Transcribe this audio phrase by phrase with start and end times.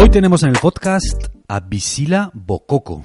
[0.00, 3.04] Hoy tenemos en el podcast a Visila Bococo.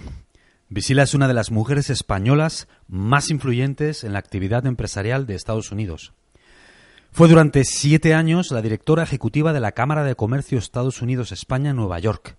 [0.70, 5.74] Visila es una de las mujeres españolas más influyentes en la actividad empresarial de Estados
[5.74, 6.14] Unidos.
[7.12, 11.76] Fue durante siete años la directora ejecutiva de la Cámara de Comercio Estados Unidos-España en
[11.76, 12.38] Nueva York.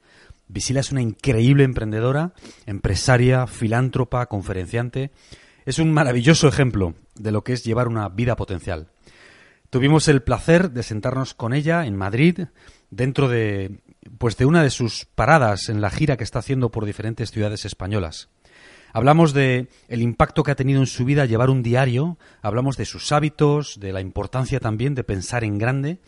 [0.48, 2.33] Visila es una increíble emprendedora,
[2.65, 5.11] empresaria, filántropa, conferenciante.
[5.66, 8.88] Es un maravilloso ejemplo de lo que es llevar una vida potencial.
[9.77, 12.47] Tuvimos el placer de sentarnos con ella en Madrid,
[12.89, 13.83] dentro de
[14.17, 17.67] pues de una de sus paradas en la gira que está haciendo por diferentes ciudades
[17.67, 18.31] españolas.
[18.95, 22.87] Hablamos de el impacto que ha tenido en su vida llevar un diario, hablamos de
[22.87, 26.01] sus hábitos, de la importancia también de pensar en grande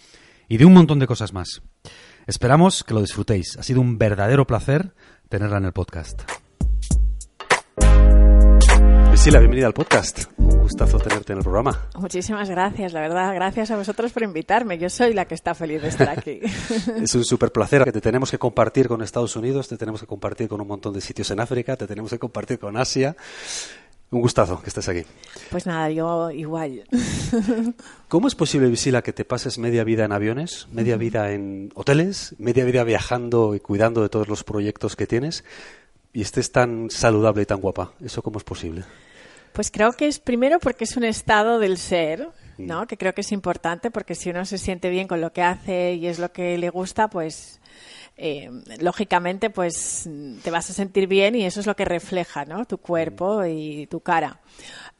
[0.49, 1.61] y de un montón de cosas más.
[2.27, 3.59] Esperamos que lo disfrutéis.
[3.59, 4.95] Ha sido un verdadero placer
[5.29, 6.23] tenerla en el podcast.
[9.19, 10.27] Priscila, bienvenida al podcast.
[10.37, 11.89] Un gustazo tenerte en el programa.
[11.97, 13.35] Muchísimas gracias, la verdad.
[13.35, 14.79] Gracias a vosotros por invitarme.
[14.79, 16.39] Yo soy la que está feliz de estar aquí.
[17.03, 20.07] es un súper placer que te tenemos que compartir con Estados Unidos, te tenemos que
[20.07, 23.17] compartir con un montón de sitios en África, te tenemos que compartir con Asia.
[24.13, 25.03] Un gustazo que estés aquí.
[25.51, 26.85] Pues nada, yo igual.
[28.09, 32.37] ¿Cómo es posible, Visila, que te pases media vida en aviones, media vida en hoteles,
[32.39, 35.43] media vida viajando y cuidando de todos los proyectos que tienes
[36.13, 37.95] y estés tan saludable y tan guapa?
[38.01, 38.85] ¿Eso cómo es posible?
[39.59, 42.29] Pues creo que es primero porque es un estado del ser,
[42.59, 42.87] ¿no?
[42.87, 45.95] Que creo que es importante porque si uno se siente bien con lo que hace
[45.95, 47.61] y es lo que le gusta, pues
[48.17, 50.09] eh, lógicamente pues
[50.45, 52.67] te vas a sentir bien y eso es lo que refleja, ¿no?
[52.67, 54.39] Tu cuerpo y tu cara.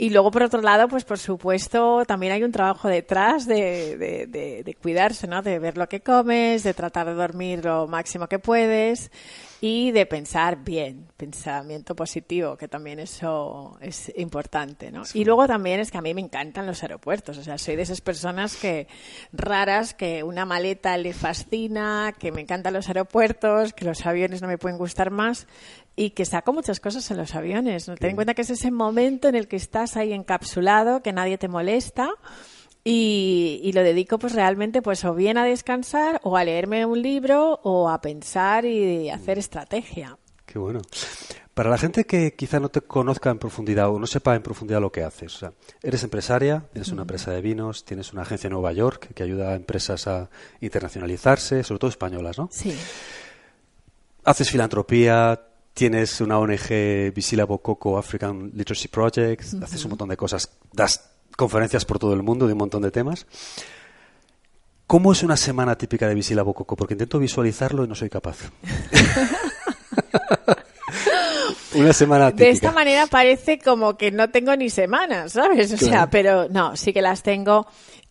[0.01, 4.63] Y luego, por otro lado, pues por supuesto, también hay un trabajo detrás de, de,
[4.63, 5.43] de, cuidarse, ¿no?
[5.43, 9.11] De ver lo que comes, de tratar de dormir lo máximo que puedes
[9.61, 15.03] y de pensar bien, pensamiento positivo, que también eso es importante, ¿no?
[15.15, 17.83] Y luego también es que a mí me encantan los aeropuertos, o sea, soy de
[17.83, 18.87] esas personas que
[19.33, 24.47] raras que una maleta le fascina, que me encantan los aeropuertos, que los aviones no
[24.47, 25.49] me pueden gustar más
[25.99, 27.89] y que saco muchas cosas en los aviones.
[27.89, 27.97] ¿no?
[27.97, 31.39] Ten en cuenta que es ese momento en el que estás ahí encapsulado, que nadie
[31.39, 32.11] te molesta.
[32.85, 37.61] Y, lo dedico pues realmente pues o bien a descansar o a leerme un libro
[37.65, 39.41] o a pensar y hacer mm.
[39.41, 40.19] estrategia.
[40.47, 40.81] Qué bueno.
[41.53, 44.81] Para la gente que quizá no te conozca en profundidad o no sepa en profundidad
[44.81, 48.47] lo que haces, o sea, eres empresaria, tienes una empresa de vinos, tienes una agencia
[48.47, 52.49] en Nueva York que ayuda a empresas a internacionalizarse, sobre todo españolas, ¿no?
[52.53, 52.75] Sí.
[54.25, 55.48] Haces filantropía,
[55.79, 61.85] tienes una ONG Visila Bococo African Literacy Project, haces un montón de cosas, das conferencias
[61.85, 63.27] por todo el mundo de un montón de temas.
[64.89, 66.75] ¿Cómo es una semana típica de Visila Bococo?
[66.75, 68.39] Porque intento visualizarlo y no soy capaz.
[71.75, 72.45] una semana típica.
[72.45, 75.73] De esta manera parece como que no tengo ni semanas, ¿sabes?
[75.73, 77.69] O sea, pero no, sí que las tengo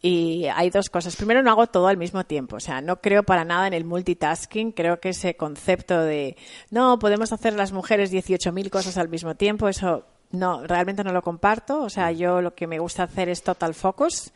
[0.07, 1.17] y hay dos cosas.
[1.17, 2.55] Primero, no hago todo al mismo tiempo.
[2.55, 4.71] O sea, no creo para nada en el multitasking.
[4.71, 6.37] Creo que ese concepto de,
[6.69, 11.21] no, podemos hacer las mujeres 18.000 cosas al mismo tiempo, eso no, realmente no lo
[11.21, 11.81] comparto.
[11.81, 14.31] O sea, yo lo que me gusta hacer es total focus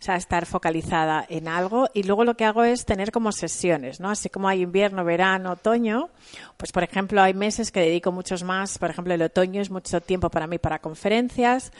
[0.00, 1.88] o sea, estar focalizada en algo.
[1.94, 4.10] Y luego lo que hago es tener como sesiones, ¿no?
[4.10, 6.10] Así como hay invierno, verano, otoño,
[6.56, 10.00] pues por ejemplo hay meses que dedico muchos más, por ejemplo el otoño es mucho
[10.00, 11.72] tiempo para mí para conferencias,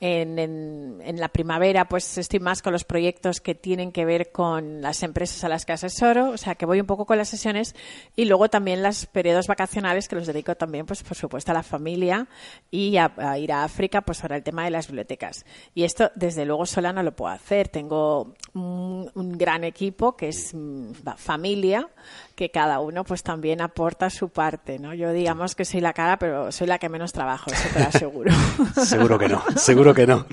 [0.00, 4.82] en, en, la primavera pues estoy más con los proyectos que tienen que ver con
[4.82, 7.74] las empresas a las que asesoro, o sea que voy un poco con las sesiones
[8.16, 11.62] y luego también los periodos vacacionales que los dedico también pues por supuesto a la
[11.62, 12.26] familia
[12.70, 15.46] y a, a ir a África pues para el tema de las bibliotecas.
[15.74, 20.52] Y esto desde luego sola no lo puedo hacer tengo un, gran equipo que es
[20.54, 21.88] mm, familia,
[22.34, 24.94] que cada uno pues también aporta su parte, ¿no?
[24.94, 27.86] Yo digamos que soy la cara, pero soy la que menos trabajo, eso te lo
[27.86, 28.32] aseguro.
[28.84, 30.26] seguro que no, seguro que no.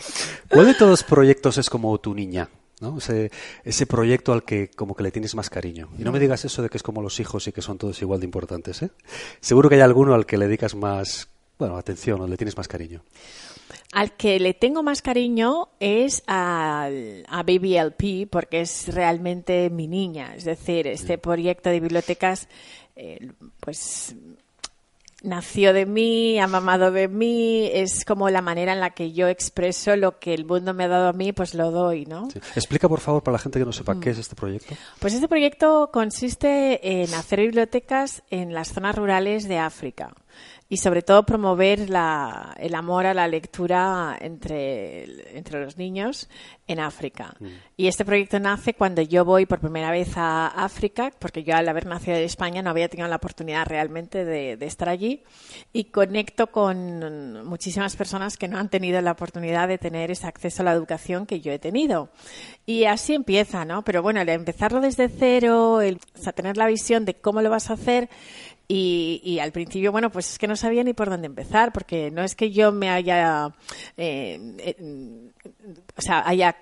[0.49, 2.49] ¿Cuál de todos los proyectos es como tu niña?
[2.81, 2.97] ¿no?
[2.97, 3.31] Ese,
[3.63, 5.89] ese proyecto al que como que le tienes más cariño.
[5.97, 8.01] Y no me digas eso de que es como los hijos y que son todos
[8.01, 8.91] igual de importantes, ¿eh?
[9.39, 12.67] Seguro que hay alguno al que le dedicas más, bueno, atención o le tienes más
[12.67, 13.03] cariño.
[13.93, 16.89] Al que le tengo más cariño es a,
[17.27, 20.35] a BBLP porque es realmente mi niña.
[20.35, 22.47] Es decir, este proyecto de bibliotecas,
[22.95, 24.15] eh, pues
[25.23, 29.27] nació de mí, ha mamado de mí, es como la manera en la que yo
[29.27, 32.27] expreso lo que el mundo me ha dado a mí, pues lo doy, ¿no?
[32.55, 34.13] Explica, por favor, para la gente que no sepa, ¿qué mm.
[34.13, 34.75] es este proyecto?
[34.99, 40.13] Pues este proyecto consiste en hacer bibliotecas en las zonas rurales de África
[40.71, 46.29] y sobre todo promover la, el amor a la lectura entre, entre los niños
[46.65, 47.35] en África.
[47.39, 47.47] Mm.
[47.75, 51.67] Y este proyecto nace cuando yo voy por primera vez a África, porque yo al
[51.67, 55.23] haber nacido en España no había tenido la oportunidad realmente de, de, estar allí,
[55.73, 60.61] y conecto con muchísimas personas que no han tenido la oportunidad de tener ese acceso
[60.61, 62.11] a la educación que yo he tenido.
[62.65, 63.83] Y así empieza, ¿no?
[63.83, 67.49] Pero bueno, el empezarlo desde cero, el, o sea, tener la visión de cómo lo
[67.49, 68.09] vas a hacer,
[68.73, 72.23] y, al principio, bueno, pues es que no sabía ni por dónde empezar, porque no
[72.23, 73.53] es que yo me haya,
[73.97, 75.31] eh, eh,
[75.97, 76.55] o sea, haya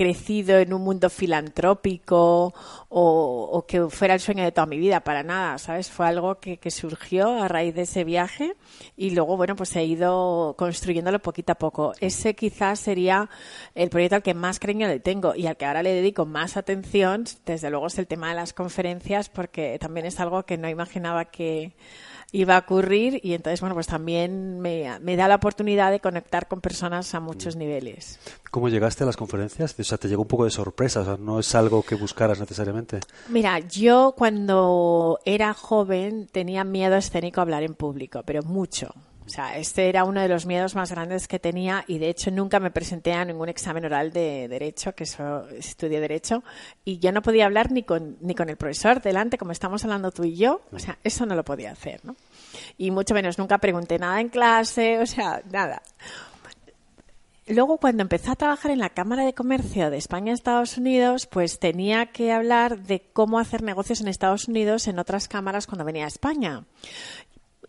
[0.00, 2.54] crecido en un mundo filantrópico
[2.88, 5.90] o, que fuera el sueño de toda mi vida, para nada, ¿sabes?
[5.90, 8.54] Fue algo que, surgió a raíz de ese viaje
[8.96, 11.92] y luego, bueno, pues he ido construyéndolo poquito a poco.
[12.00, 13.28] Ese quizás sería
[13.74, 16.56] el proyecto al que más cariño le tengo y al que ahora le dedico más
[16.56, 20.70] atención, desde luego es el tema de las conferencias, porque también es algo que no
[20.70, 21.74] imaginaba que
[22.32, 26.60] iba a ocurrir y entonces, bueno, pues también me, da la oportunidad de conectar con
[26.60, 28.18] personas a muchos niveles.
[28.50, 29.74] ¿Cómo llegaste a las conferencias?
[29.78, 32.38] O sea, te llegó un poco de sorpresa, o sea, no es algo que buscaras
[32.38, 33.00] necesariamente.
[33.28, 38.94] Mira, yo cuando era joven tenía miedo escénico a hablar en público, pero mucho.
[39.30, 42.32] O sea, este era uno de los miedos más grandes que tenía y de hecho
[42.32, 46.42] nunca me presenté a ningún examen oral de derecho, que eso estudié derecho,
[46.84, 50.10] y yo no podía hablar ni con, ni con el profesor delante, como estamos hablando
[50.10, 50.62] tú y yo.
[50.72, 52.16] O sea, eso no lo podía hacer, ¿no?
[52.76, 55.80] Y mucho menos nunca pregunté nada en clase, o sea, nada.
[57.46, 61.26] Luego, cuando empecé a trabajar en la Cámara de Comercio de España y Estados Unidos,
[61.26, 65.84] pues tenía que hablar de cómo hacer negocios en Estados Unidos en otras cámaras cuando
[65.84, 66.64] venía a España.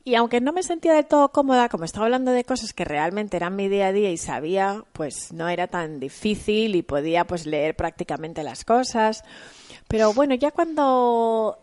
[0.04, 3.38] Y aunque no me sentía del todo cómoda, como estaba hablando de cosas que realmente
[3.38, 7.46] eran mi día a día y sabía, pues no era tan difícil y podía pues
[7.46, 9.24] leer prácticamente las cosas.
[9.88, 11.60] Pero bueno, ya cuando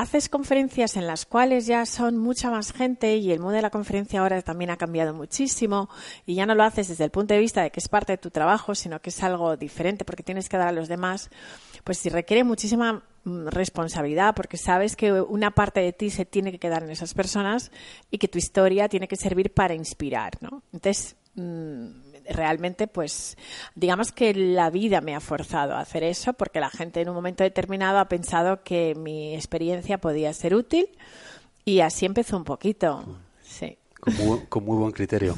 [0.00, 3.68] haces conferencias en las cuales ya son mucha más gente y el mundo de la
[3.68, 5.90] conferencia ahora también ha cambiado muchísimo
[6.24, 8.18] y ya no lo haces desde el punto de vista de que es parte de
[8.18, 11.28] tu trabajo, sino que es algo diferente porque tienes que dar a los demás,
[11.84, 16.50] pues si requiere muchísima Mm, responsabilidad porque sabes que una parte de ti se tiene
[16.52, 17.70] que quedar en esas personas
[18.10, 20.62] y que tu historia tiene que servir para inspirar, ¿no?
[20.72, 21.86] Entonces, mm,
[22.30, 23.36] realmente, pues,
[23.74, 27.14] digamos que la vida me ha forzado a hacer eso porque la gente en un
[27.14, 30.88] momento determinado ha pensado que mi experiencia podía ser útil
[31.66, 33.04] y así empezó un poquito.
[34.48, 35.36] Con muy, buen criterio.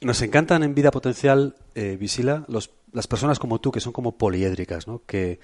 [0.00, 4.16] Nos encantan en Vida Potencial, eh, Visila, los, las personas como tú que son como
[4.16, 5.02] poliédricas, ¿no?
[5.06, 5.40] Que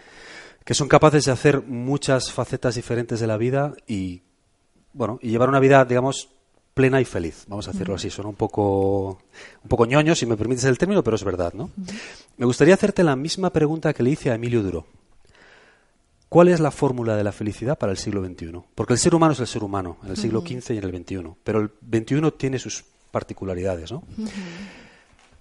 [0.64, 4.22] que son capaces de hacer muchas facetas diferentes de la vida y,
[4.94, 6.30] bueno, y llevar una vida, digamos,
[6.72, 8.08] plena y feliz, vamos a decirlo así.
[8.08, 9.18] Son un poco,
[9.62, 11.70] un poco ñoño, si me permites el término, pero es verdad, ¿no?
[12.38, 14.86] Me gustaría hacerte la misma pregunta que le hice a Emilio Duro.
[16.34, 18.60] ¿Cuál es la fórmula de la felicidad para el siglo XXI?
[18.74, 20.90] Porque el ser humano es el ser humano, en el siglo XV y en el
[20.90, 24.02] XXI, pero el XXI tiene sus particularidades, ¿no?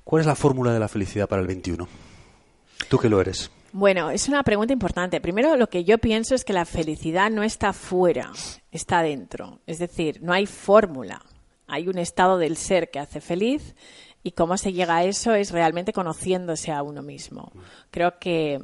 [0.04, 1.78] ¿Cuál es la fórmula de la felicidad para el XXI?
[2.90, 3.50] Tú que lo eres.
[3.72, 5.20] Bueno, es una pregunta importante.
[5.20, 8.32] Primero, lo que yo pienso es que la felicidad no está fuera,
[8.72, 9.62] está dentro.
[9.66, 11.24] Es decir, no hay fórmula.
[11.66, 13.74] Hay un estado del ser que hace feliz
[14.26, 17.52] y cómo se llega a eso es realmente conociéndose a uno mismo.
[17.92, 18.60] Creo que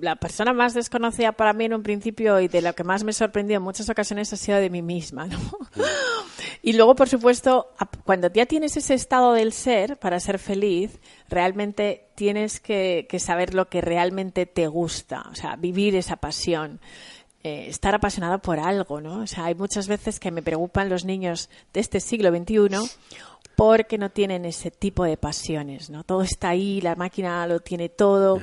[0.00, 3.12] la persona más desconocida para mí en un principio y de lo que más me
[3.12, 5.26] sorprendió en muchas ocasiones ha sido de mí misma.
[5.26, 5.38] ¿no?
[6.62, 7.72] y luego, por supuesto,
[8.04, 10.98] cuando ya tienes ese estado del ser para ser feliz,
[11.28, 16.80] realmente tienes que, saber lo que realmente te gusta, o sea, vivir esa pasión.
[17.44, 19.22] Eh, estar apasionado por algo, ¿no?
[19.22, 22.78] O sea, hay muchas veces que me preocupan los niños de este siglo XXI
[23.56, 26.04] porque no tienen ese tipo de pasiones, ¿no?
[26.04, 28.40] Todo está ahí, la máquina lo tiene todo,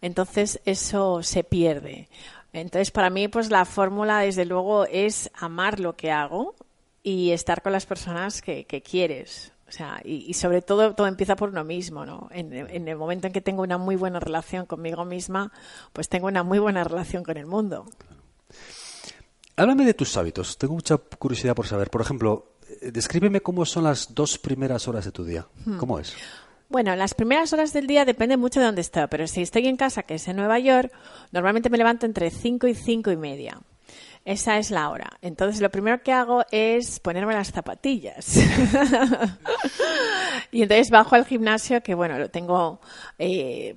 [0.00, 2.08] entonces eso se pierde.
[2.52, 6.54] Entonces, para mí, pues la fórmula, desde luego, es amar lo que hago
[7.02, 9.52] y estar con las personas que, quieres.
[9.68, 12.28] O sea, y, sobre todo, todo empieza por uno mismo, ¿no?
[12.30, 15.50] En, en, el momento en que tengo una muy buena relación conmigo misma,
[15.94, 17.86] pues tengo una muy buena relación con el mundo.
[19.56, 20.58] Háblame de tus hábitos.
[20.58, 21.88] Tengo mucha curiosidad por saber.
[21.88, 22.51] Por ejemplo,
[22.90, 25.46] descríbeme cómo son las dos primeras horas de tu día.
[25.64, 25.76] Hmm.
[25.78, 26.14] ¿Cómo es?
[26.68, 29.76] Bueno, las primeras horas del día depende mucho de dónde estoy, pero si estoy en
[29.76, 30.90] casa, que es en Nueva York,
[31.30, 33.60] normalmente me levanto entre 5 y 5 y media.
[34.24, 35.10] Esa es la hora.
[35.20, 38.36] Entonces, lo primero que hago es ponerme las zapatillas.
[40.52, 42.80] y entonces bajo al gimnasio, que bueno, lo tengo
[43.18, 43.76] eh,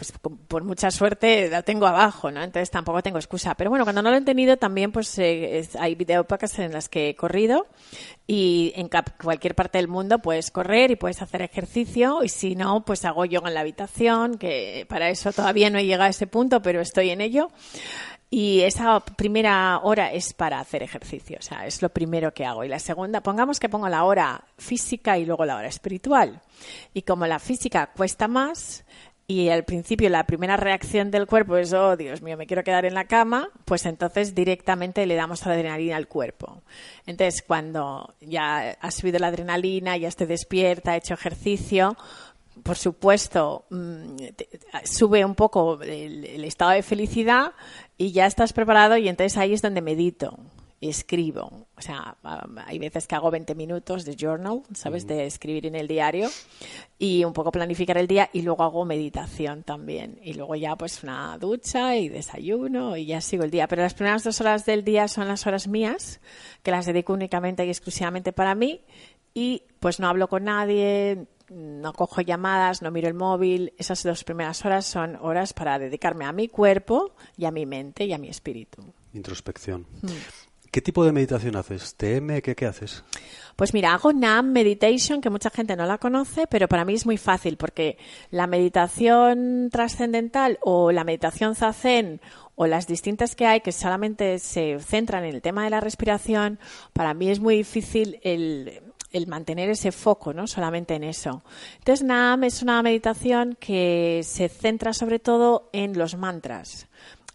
[0.00, 0.14] pues
[0.48, 2.42] por mucha suerte la tengo abajo, ¿no?
[2.42, 3.54] Entonces tampoco tengo excusa.
[3.54, 7.10] Pero bueno, cuando no lo he tenido también pues eh, hay videopacas en las que
[7.10, 7.66] he corrido
[8.26, 8.88] y en
[9.22, 13.26] cualquier parte del mundo puedes correr y puedes hacer ejercicio y si no, pues hago
[13.26, 16.80] yoga en la habitación, que para eso todavía no he llegado a ese punto, pero
[16.80, 17.50] estoy en ello.
[18.32, 22.62] Y esa primera hora es para hacer ejercicio, o sea, es lo primero que hago.
[22.62, 26.40] Y la segunda, pongamos que pongo la hora física y luego la hora espiritual.
[26.94, 28.84] Y como la física cuesta más,
[29.30, 32.84] y al principio la primera reacción del cuerpo es, oh, Dios mío, me quiero quedar
[32.84, 36.62] en la cama, pues entonces directamente le damos adrenalina al cuerpo.
[37.06, 41.96] Entonces, cuando ya ha subido la adrenalina, ya estoy despierta, he hecho ejercicio,
[42.62, 44.16] por supuesto, mm,
[44.84, 47.52] sube un poco el, estado de felicidad
[47.96, 50.38] y ya estás preparado y entonces ahí es donde medito
[50.80, 51.66] y escribo.
[51.76, 52.16] O sea,
[52.66, 55.06] hay veces que hago 20 minutos de journal, ¿sabes?
[55.06, 56.30] De escribir en el diario
[56.98, 60.18] y un poco planificar el día y luego hago meditación también.
[60.22, 63.68] Y luego ya pues una ducha y desayuno y ya sigo el día.
[63.68, 66.20] Pero las primeras dos horas del día son las horas mías,
[66.62, 68.80] que las dedico únicamente y exclusivamente para mí
[69.34, 73.74] y pues no hablo con nadie, no cojo llamadas, no miro el móvil.
[73.76, 78.04] Esas dos primeras horas son horas para dedicarme a mi cuerpo y a mi mente
[78.04, 78.82] y a mi espíritu.
[79.12, 79.86] Introspección.
[80.00, 80.08] Hmm.
[80.70, 81.96] ¿Qué tipo de meditación haces?
[81.96, 82.40] ¿TM?
[82.42, 83.02] ¿Qué, qué haces?
[83.56, 87.06] Pues mira, hago NAM Meditation, que mucha gente no la conoce, pero para mí es
[87.06, 87.98] muy fácil porque
[88.30, 92.20] la meditación trascendental o la meditación zazen
[92.54, 96.60] o las distintas que hay que solamente se centran en el tema de la respiración,
[96.92, 98.80] para mí es muy difícil el,
[99.12, 100.46] el mantener ese foco, ¿no?
[100.46, 101.42] Solamente en eso.
[101.78, 106.86] Entonces, NAM es una meditación que se centra sobre todo en los mantras.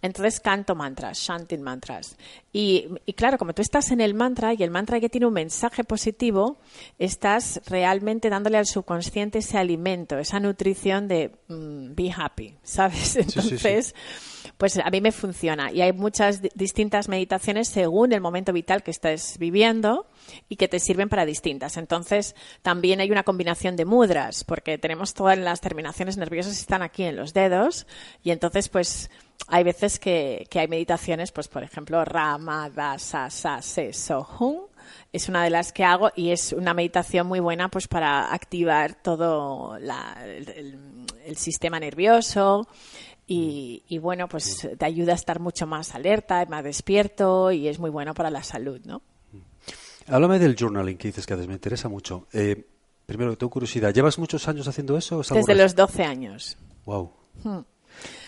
[0.05, 2.15] Entonces canto mantras, chanting mantras.
[2.53, 5.83] Y, claro, como tú estás en el mantra y el mantra que tiene un mensaje
[5.83, 6.57] positivo,
[6.99, 13.15] estás realmente dándole al subconsciente ese alimento, esa nutrición de mm, be happy, ¿sabes?
[13.15, 13.95] Entonces,
[14.57, 15.71] pues a mí me funciona.
[15.71, 20.07] Y hay muchas distintas meditaciones según el momento vital que estés viviendo
[20.49, 21.77] y que te sirven para distintas.
[21.77, 27.03] Entonces, también hay una combinación de mudras, porque tenemos todas las terminaciones nerviosas están aquí
[27.03, 27.87] en los dedos
[28.23, 29.09] y entonces, pues,
[29.47, 34.61] hay veces que, hay meditaciones, pues por ejemplo, Rama, Dasa, Sa, Se, So, Hum,
[35.13, 38.95] es una de las que hago y es una meditación muy buena pues para activar
[38.95, 40.77] todo el,
[41.35, 42.67] sistema nervioso
[43.27, 47.79] y, y, bueno, pues te ayuda a estar mucho más alerta, más despierto y es
[47.79, 49.01] muy bueno para la salud, ¿no?
[50.07, 52.27] Háblame del journaling que dices que haces, me interesa mucho.
[52.31, 52.63] Eh,
[53.05, 55.21] primero, tengo curiosidad, ¿llevas muchos años haciendo eso?
[55.33, 56.57] Desde los 12 años.
[56.85, 57.11] Wow.
[57.43, 57.59] Hmm.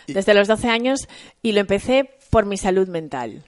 [0.07, 1.07] Desde los 12 años
[1.41, 3.43] y lo empecé por mi salud mental.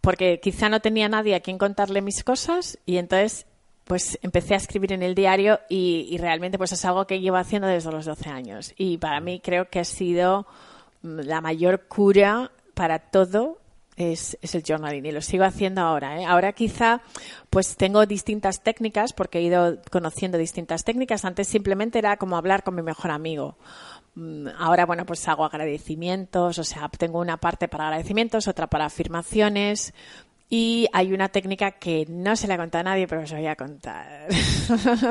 [0.00, 3.46] Porque quizá no tenía nadie a quien contarle mis cosas y entonces
[3.86, 7.68] pues empecé a escribir en el diario y, realmente pues es algo que llevo haciendo
[7.68, 8.74] desde los 12 años.
[8.76, 10.46] Y para mí creo que ha sido
[11.02, 13.58] mm, la mayor cura para todo
[13.96, 16.20] es, es, el journaling y lo sigo haciendo ahora.
[16.20, 16.24] ¿eh?
[16.24, 17.00] Ahora quizá
[17.48, 21.24] pues tengo distintas técnicas porque he ido conociendo distintas técnicas.
[21.24, 23.56] Antes simplemente era como hablar con mi mejor amigo.
[24.16, 28.86] Mm, ahora, bueno, pues hago agradecimientos, o sea, tengo una parte para agradecimientos, otra para
[28.86, 29.92] afirmaciones,
[30.48, 33.56] y hay una técnica que no se la contado a nadie, pero os voy a
[33.56, 34.28] contar.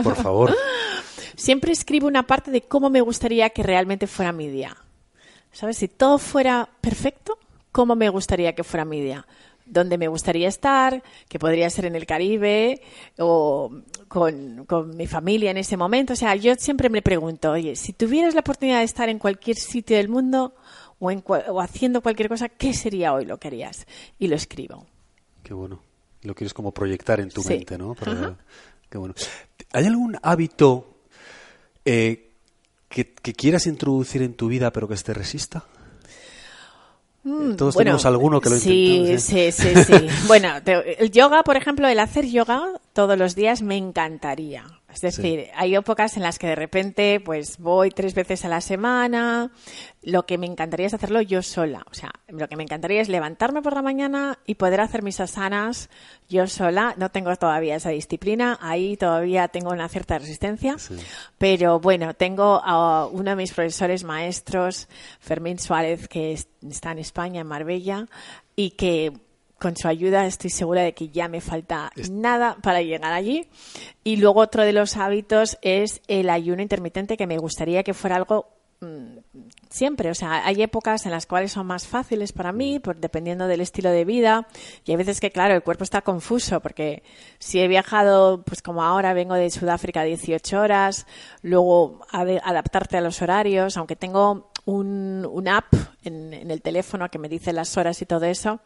[0.03, 0.55] Por favor.
[1.35, 4.77] Siempre escribo una parte de cómo me gustaría que realmente fuera mi día.
[5.51, 5.77] ¿Sabes?
[5.77, 7.37] Si todo fuera perfecto,
[7.71, 9.27] cómo me gustaría que fuera mi día.
[9.65, 12.81] Dónde me gustaría estar, que podría ser en el Caribe
[13.17, 13.71] o
[14.07, 14.65] con,
[14.95, 16.13] mi familia en ese momento.
[16.13, 19.57] O sea, yo siempre me pregunto, oye, si tuvieras la oportunidad de estar en cualquier
[19.57, 20.55] sitio del mundo
[20.99, 23.85] o, en, o haciendo cualquier cosa, ¿qué sería hoy lo que harías?
[24.19, 24.85] Y lo escribo.
[25.45, 25.79] Qué bueno.
[26.23, 27.95] Lo quieres como proyectar en tu mente, ¿no?
[28.89, 29.13] Qué bueno.
[29.71, 30.97] ¿Hay algún hábito
[31.85, 32.31] eh,
[32.89, 35.63] que, que quieras introducir en tu vida pero que te resista?
[37.23, 39.93] Mm, Todos tenemos alguno que lo sí, Sí, sí, sí.
[40.27, 44.65] bueno, el yoga, por ejemplo, el hacer yoga todos los días me encantaría.
[44.95, 48.61] Es decir, hay épocas en las que de repente pues voy tres veces a la
[48.61, 49.51] semana.
[50.01, 51.85] Lo que me encantaría es hacerlo yo sola.
[51.91, 55.19] O sea, lo que me encantaría es levantarme por la mañana y poder hacer mis
[55.19, 55.89] asanas
[56.29, 56.95] yo sola.
[56.97, 58.57] No tengo todavía esa disciplina.
[58.61, 60.77] Ahí todavía tengo una cierta resistencia.
[61.37, 64.87] Pero bueno, tengo a uno de mis profesores maestros,
[65.19, 68.07] Fermín Suárez, que está en España, en Marbella,
[68.55, 69.11] y que
[69.59, 73.47] con su ayuda estoy segura de que ya me falta nada para llegar allí.
[74.03, 78.17] Y luego otro de los hábitos es el ayuno intermitente, que me gustaría que fuera
[78.17, 78.47] algo
[78.81, 79.17] mm,
[79.69, 80.11] siempre.
[80.11, 83.61] O sea, hay épocas en las cuales son más fáciles para mí, por, dependiendo del
[83.61, 84.47] estilo de vida.
[84.83, 87.03] Y hay veces que, claro, el cuerpo está confuso, porque
[87.39, 91.07] si he viajado, pues como ahora vengo de Sudáfrica 18 horas,
[91.41, 97.19] luego adaptarte a los horarios, aunque tengo un, un app en, en el teléfono que
[97.19, 98.59] me dice las horas y todo eso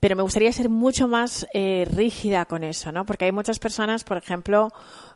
[0.00, 3.04] pero me gustaría ser mucho más eh, rígida con eso, ¿no?
[3.04, 4.72] Porque hay muchas personas, por ejemplo,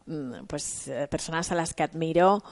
[0.06, 2.44] mm, pues eh, personas a las que admiro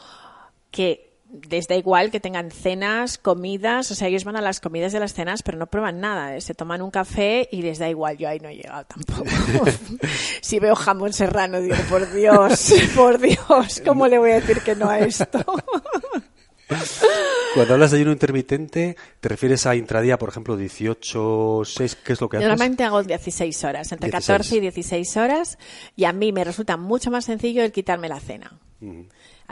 [0.71, 1.13] que
[1.51, 5.01] les da igual que tengan cenas, comidas, o sea, ellos van a las comidas de
[5.01, 6.41] las cenas, pero no prueban nada, ¿eh?
[6.41, 9.25] se toman un café y les da igual, yo ahí no he llegado tampoco.
[10.41, 14.75] si veo jamón serrano, digo, por Dios, por Dios, ¿cómo le voy a decir que
[14.75, 15.39] no a esto?
[17.55, 21.97] Cuando hablas de ayuno intermitente, ¿te refieres a intradía, por ejemplo, 18, 6?
[21.97, 22.49] ¿Qué es lo que haces?
[22.49, 25.59] Normalmente hago 16 horas, entre 14 y 16 horas,
[25.95, 28.59] y a mí me resulta mucho más sencillo el quitarme la cena.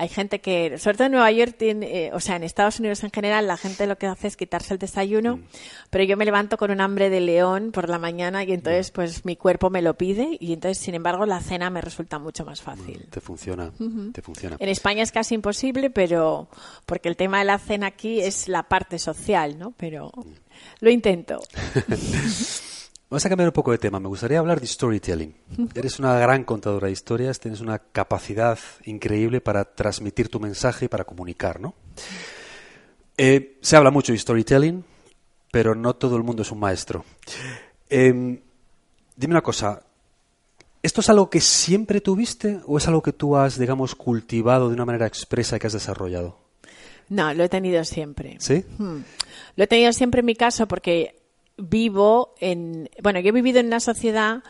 [0.00, 3.04] Hay gente que, sobre todo en Nueva York, tiene, eh, o sea, en Estados Unidos
[3.04, 5.42] en general, la gente lo que hace es quitarse el desayuno, mm.
[5.90, 8.95] pero yo me levanto con un hambre de león por la mañana y entonces, mm.
[8.95, 12.47] pues mi cuerpo me lo pide y entonces, sin embargo, la cena me resulta mucho
[12.47, 13.09] más fácil.
[13.11, 13.71] Te funciona,
[14.14, 14.57] te funciona.
[14.59, 16.49] En España es casi imposible, pero
[16.87, 19.75] porque el tema de la cena aquí es la parte social, ¿no?
[19.76, 20.11] Pero
[20.80, 21.42] lo intento.
[23.11, 23.99] Vamos a cambiar un poco de tema.
[23.99, 25.35] Me gustaría hablar de storytelling.
[25.75, 30.88] Eres una gran contadora de historias, tienes una capacidad increíble para transmitir tu mensaje y
[30.88, 31.75] para comunicar, ¿no?
[33.17, 34.85] Eh, se habla mucho de storytelling,
[35.50, 37.05] pero no todo el mundo es un maestro.
[37.88, 38.38] Em,
[39.17, 39.83] dime una cosa,
[40.81, 44.75] ¿esto es algo que siempre tuviste o es algo que tú has, digamos, cultivado de
[44.75, 46.38] una manera expresa y que has desarrollado?
[47.09, 48.37] No, lo he tenido siempre.
[48.38, 48.64] ¿Sí?
[48.79, 49.00] Hmm.
[49.57, 51.20] Lo he tenido siempre en mi caso porque
[51.61, 54.43] vivo en, bueno, yo he vivido en una sociedad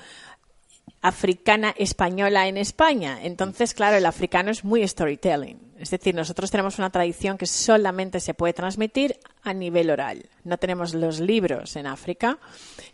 [1.02, 3.18] africana española en España.
[3.22, 5.70] Entonces, claro, el africano es muy storytelling.
[5.78, 10.26] Es decir, nosotros tenemos una tradición que solamente se puede transmitir a nivel oral.
[10.44, 12.38] No tenemos los libros en África.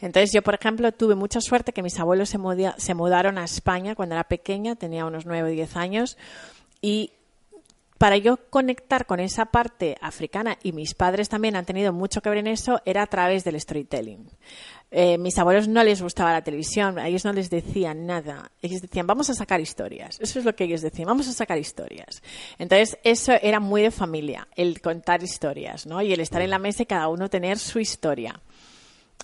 [0.01, 4.15] Entonces, yo, por ejemplo, tuve mucha suerte que mis abuelos se, mudaron a España cuando
[4.15, 6.17] era pequeña, tenía unos nueve o diez años,
[6.81, 7.11] y
[7.99, 12.29] para yo conectar con esa parte africana, y mis padres también han tenido mucho que
[12.29, 14.29] ver en eso, era a través del storytelling.
[14.91, 18.51] Eh, mis abuelos no les gustaba la televisión, a ellos no les decían nada.
[18.63, 20.19] Ellos decían, vamos a sacar historias.
[20.21, 22.23] Eso es lo que ellos decían, vamos a sacar historias.
[22.59, 26.01] Entonces, eso era muy de familia, el contar historias, ¿no?
[26.03, 28.41] Y el estar en la mesa y cada uno tener su historia.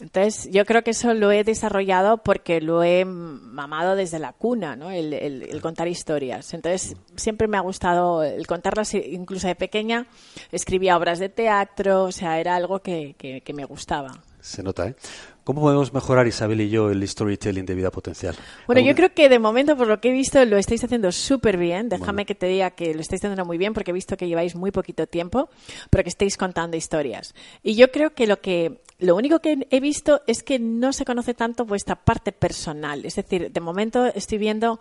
[0.03, 4.75] Entonces, yo creo que eso lo he desarrollado porque lo he mamado desde la cuna,
[4.75, 4.91] ¿no?
[4.91, 6.53] El, contar historias.
[6.55, 10.07] Entonces, siempre me ha gustado el contarlas, incluso de pequeña.
[10.51, 14.21] Escribía obras de teatro, o sea, era algo que, que me gustaba.
[14.41, 14.97] Se nota, ¿eh?
[15.45, 18.37] ¿Cómo podemos mejorar, Isabel y yo, el storytelling de vida potencial?
[18.67, 21.57] Bueno, yo creo que de momento, por lo que he visto, lo estáis haciendo súper
[21.57, 21.89] bien.
[21.89, 24.55] Déjame que te diga que lo estáis haciendo muy bien porque he visto que lleváis
[24.55, 25.51] muy poquito tiempo,
[25.91, 27.35] pero que estáis contando historias.
[27.65, 31.05] Y yo creo que lo que lo único que he visto es que no se
[31.05, 33.05] conoce tanto vuestra parte personal.
[33.05, 34.79] Es decir, de momento estoy viendo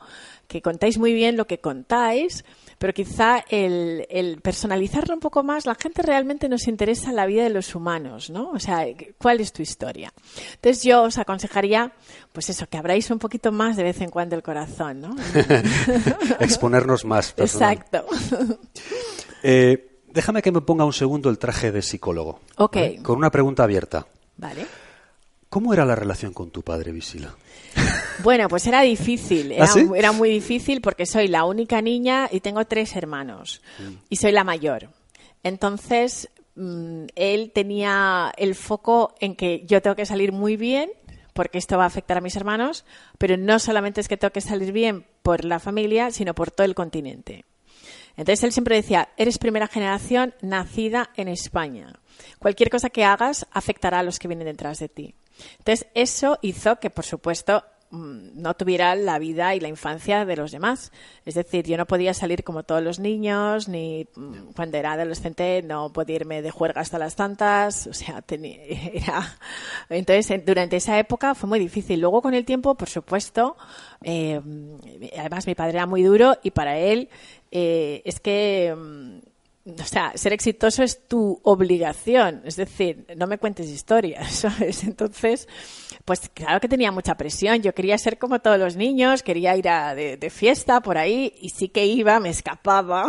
[0.47, 2.45] que contáis muy bien lo que contáis,
[2.81, 7.43] pero quizá el, el, personalizarlo un poco más, la gente realmente nos interesa la vida
[7.43, 8.49] de los humanos, ¿no?
[8.49, 8.87] O sea,
[9.19, 10.11] ¿cuál es tu historia?
[10.55, 11.93] Entonces yo os aconsejaría,
[12.33, 15.15] pues eso, que abráis un poquito más de vez en cuando el corazón, ¿no?
[16.39, 17.35] Exponernos más.
[17.37, 18.03] Exacto.
[19.43, 22.41] Eh, déjame que me ponga un segundo el traje de psicólogo.
[22.57, 22.77] Ok.
[23.01, 24.05] Con una pregunta abierta.
[24.37, 24.67] Vale.
[25.51, 27.35] ¿Cómo era la relación con tu padre, Visila?
[28.23, 32.63] Bueno, pues era difícil, ¿Ah, era, muy difícil porque soy la única niña y tengo
[32.65, 33.93] tres hermanos mm.
[34.09, 34.89] y soy la mayor.
[35.41, 40.91] Entonces, mm, él tenía el foco en que yo tengo que salir muy bien
[41.33, 42.85] porque esto va a afectar a mis hermanos,
[43.17, 46.65] pero no solamente es que tengo que salir bien por la familia, sino por todo
[46.65, 47.43] el continente.
[48.17, 51.99] Entonces él siempre decía, eres primera generación nacida en España.
[52.37, 55.15] Cualquier cosa que hagas afectará a los que vienen detrás de ti.
[55.59, 60.37] Entonces eso hizo que, por supuesto, Mm, no tuviera la vida y la infancia de
[60.37, 60.93] los demás.
[61.25, 65.61] Es decir, yo no podía salir como todos los niños, ni mm, cuando era adolescente
[65.61, 69.37] no podía irme de juerga hasta las tantas, o sea, tenía.
[69.89, 71.99] Entonces, durante esa época fue muy difícil.
[71.99, 73.57] Luego, con el tiempo, por supuesto,
[74.03, 74.39] eh,
[75.17, 77.09] además mi padre era muy duro y para él
[77.51, 79.30] eh, es que mm,
[79.79, 84.83] o sea, ser exitoso es tu obligación, es decir, no me cuentes historias, ¿sabes?
[84.83, 85.47] Entonces,
[86.05, 89.69] pues claro que tenía mucha presión, yo quería ser como todos los niños, quería ir
[89.69, 93.05] a de, fiesta por ahí y sí que iba, me escapaba,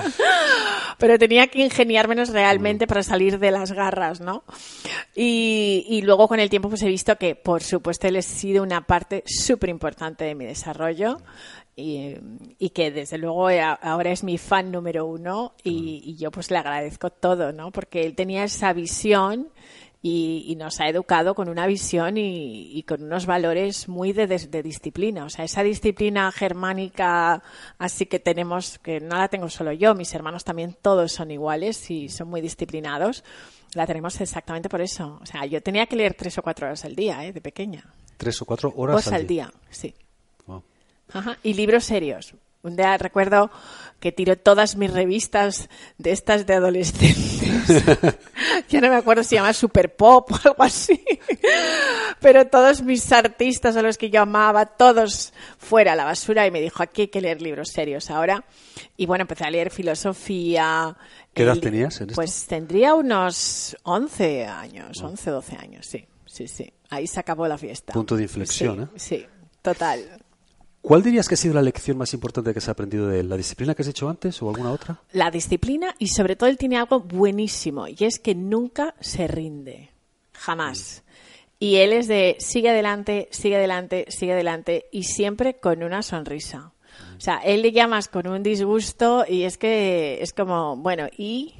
[0.98, 4.44] pero tenía que ingeniármenos realmente para salir de las garras, ¿no?
[5.14, 8.62] Y, y luego con el tiempo pues he visto que, por supuesto, él ha sido
[8.62, 11.18] una parte súper importante de mi desarrollo
[11.76, 16.56] y, que desde luego eh, ahora es mi fan número uno y, yo pues le
[16.56, 17.70] agradezco todo, ¿no?
[17.70, 19.48] Porque él tenía esa visión
[20.00, 25.26] y, nos ha educado con una visión y, con unos valores muy de, de, disciplina.
[25.26, 27.42] O sea, esa disciplina germánica
[27.78, 31.90] así que tenemos, que no la tengo solo yo, mis hermanos también todos son iguales
[31.90, 33.22] y son muy disciplinados.
[33.74, 35.18] La tenemos exactamente por eso.
[35.20, 37.34] O sea, yo tenía que leer tres o cuatro horas al día, ¿eh?
[37.34, 37.84] De pequeña.
[38.16, 39.52] ¿Tres o cuatro horas al, día?
[39.68, 39.94] Sí.
[41.42, 42.34] Y libros serios.
[42.62, 43.50] Un día recuerdo
[44.00, 47.84] que tiró todas mis revistas de estas de adolescentes.
[48.68, 51.00] ya no me acuerdo si se llama Super Pop o algo así.
[52.20, 56.50] Pero todos mis artistas a los que yo amaba, todos fuera a la basura y
[56.50, 58.44] me dijo, aquí hay que leer libros serios ahora.
[58.96, 60.96] Y bueno, empecé a leer filosofía.
[61.32, 66.04] ¿Qué edad tenías en Pues tendría unos 11 años, 11, 12 años, sí.
[66.26, 66.70] Sí, sí.
[66.90, 67.92] Ahí se acabó la fiesta.
[67.92, 68.88] Punto de inflexión, ¿eh?
[68.96, 69.24] Sí,
[69.62, 70.25] total.
[70.86, 73.28] ¿Cuál dirías que ha sido la lección más importante que has aprendido de él?
[73.28, 75.00] ¿La disciplina que has dicho antes o alguna otra?
[75.10, 79.90] La disciplina y sobre todo él tiene algo buenísimo y es que nunca se rinde.
[80.34, 81.02] Jamás.
[81.58, 86.70] Y él es de sigue adelante, sigue adelante, sigue adelante y siempre con una sonrisa.
[87.18, 91.54] O sea, él le llamas con un disgusto y es que es como, bueno, y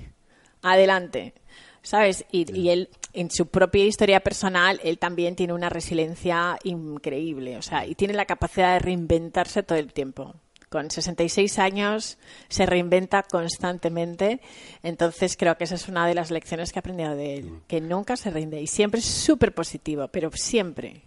[0.62, 1.34] adelante.
[1.82, 2.24] ¿Sabes?
[2.30, 7.56] Y, él, en su propia historia personal, él también tiene una resiliencia increíble.
[7.56, 10.34] O sea, y tiene la capacidad de reinventarse todo el tiempo.
[10.68, 14.40] Con 66 años se reinventa constantemente.
[14.82, 17.52] Entonces creo que esa es una de las lecciones que he aprendido de él.
[17.66, 18.60] Que nunca se rinde.
[18.60, 21.02] Y siempre es súper positivo, pero siempre.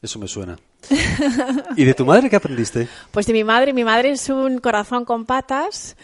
[0.00, 0.58] Eso me suena.
[1.76, 2.88] ¿Y de tu madre qué aprendiste?
[3.10, 3.74] Pues de mi madre.
[3.74, 5.96] Mi madre es un corazón con patas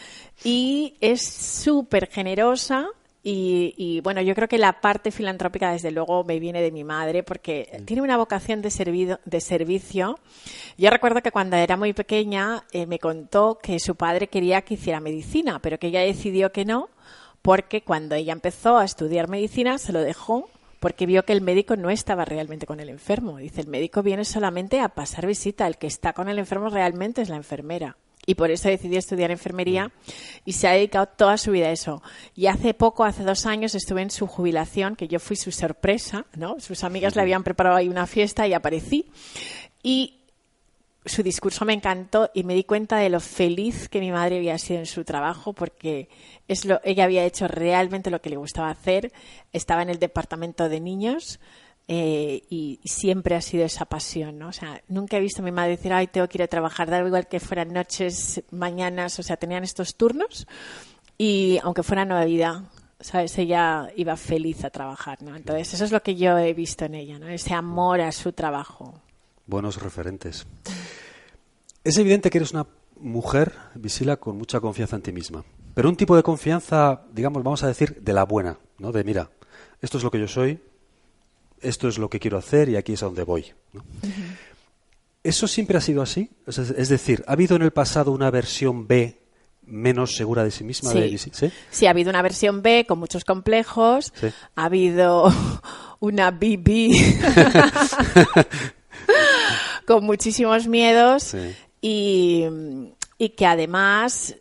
[0.45, 2.89] y es súper generosa
[3.23, 7.23] y, bueno, yo creo que la parte filantrópica, desde luego, me viene de mi madre
[7.23, 10.19] porque tiene una vocación de, servido, de servicio.
[10.79, 14.75] Yo recuerdo que cuando era muy pequeña eh, me contó que su padre quería que
[14.75, 16.89] hiciera medicina, pero que ella decidió que no,
[17.43, 21.77] porque cuando ella empezó a estudiar medicina se lo dejó porque vio que el médico
[21.77, 23.37] no estaba realmente con el enfermo.
[23.37, 27.21] Dice, el médico viene solamente a pasar visita, el que está con el enfermo realmente
[27.21, 29.93] es la enfermera y por eso decidió estudiar enfermería mm.
[30.45, 32.03] y se ha dedicado toda su vida a eso.
[32.35, 36.27] Y hace poco, hace dos años, estuve en su jubilación, que yo fui su sorpresa,
[36.37, 36.61] ¿no?
[36.61, 39.07] Sus amigas le habían preparado ahí una fiesta y aparecí.
[39.83, 40.21] Y
[41.05, 44.59] su discurso me encantó y me di cuenta de lo feliz que mi madre había
[44.59, 46.11] sido en su trabajo porque
[46.47, 49.13] es lo, ella había hecho realmente lo que le gustaba hacer.
[49.53, 51.41] Estaba en el departamento de niños
[51.89, 54.43] eh, y, siempre ha sido esa pasión.
[54.43, 56.89] O sea, nunca he visto a mi madre decir, ay, tengo que ir a trabajar,
[56.89, 60.47] da igual que fueran noches, mañanas, o sea, tenían estos turnos
[61.19, 62.65] y aunque fuera nueva vida,
[63.01, 63.37] ¿sabes?
[63.39, 65.37] Ella iba feliz a trabajar, ¿no?
[65.37, 67.29] Entonces, eso es lo que yo he visto en ella, ¿no?
[67.29, 69.03] Ese amor a su trabajo.
[69.47, 70.47] Buenos referentes.
[71.83, 72.67] Es evidente que eres una
[73.01, 75.45] mujer, Visila, con mucha confianza en ti misma.
[75.75, 78.93] Pero un tipo de confianza, digamos, vamos a decir, de la buena, ¿no?
[78.93, 79.31] De mira,
[79.81, 80.61] esto es lo que yo soy,
[81.61, 83.53] esto es lo que quiero hacer y aquí es a donde voy.
[85.23, 86.31] ¿Eso siempre ha sido así?
[86.47, 89.19] Es decir, ¿ha habido en el pasado una versión B
[89.63, 90.93] menos segura de sí misma?
[90.93, 91.19] Sí,
[91.71, 91.87] ¿sí?
[91.87, 94.13] ha habido una versión B con muchos complejos,
[94.57, 95.31] ha habido
[96.01, 96.97] una BB
[99.87, 101.37] con muchísimos miedos
[101.83, 102.45] y,
[103.19, 104.37] y que además,